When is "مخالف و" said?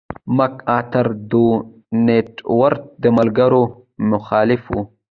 4.11-4.75